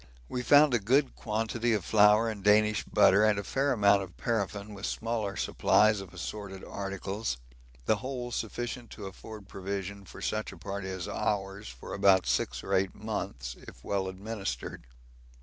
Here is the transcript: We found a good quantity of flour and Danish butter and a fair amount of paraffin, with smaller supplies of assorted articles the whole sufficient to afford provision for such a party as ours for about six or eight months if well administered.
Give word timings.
We 0.27 0.41
found 0.41 0.73
a 0.73 0.79
good 0.79 1.15
quantity 1.15 1.73
of 1.73 1.85
flour 1.85 2.27
and 2.27 2.43
Danish 2.43 2.83
butter 2.85 3.23
and 3.23 3.37
a 3.37 3.43
fair 3.43 3.71
amount 3.71 4.01
of 4.01 4.17
paraffin, 4.17 4.73
with 4.73 4.87
smaller 4.87 5.35
supplies 5.37 6.01
of 6.01 6.11
assorted 6.11 6.63
articles 6.63 7.37
the 7.85 7.97
whole 7.97 8.31
sufficient 8.31 8.89
to 8.93 9.05
afford 9.05 9.47
provision 9.47 10.05
for 10.05 10.19
such 10.19 10.51
a 10.51 10.57
party 10.57 10.89
as 10.89 11.07
ours 11.07 11.67
for 11.69 11.93
about 11.93 12.25
six 12.25 12.63
or 12.63 12.73
eight 12.73 12.95
months 12.95 13.55
if 13.67 13.83
well 13.83 14.07
administered. 14.07 14.87